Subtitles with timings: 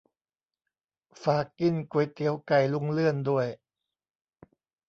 [1.23, 3.47] ฝากกินก๋วยเตี๋ยวไก่ลุงเลื่อนด้วย